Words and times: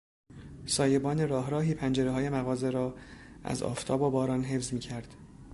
سایبان 0.65 1.27
راه 1.29 1.49
راهی 1.49 1.73
پنجرههای 1.73 2.29
مغازه 2.29 2.69
را 2.69 2.95
از 3.43 3.63
آفتاب 3.63 4.01
و 4.01 4.11
باران 4.11 4.43
حفظ 4.43 4.73
میکرد. 4.73 5.15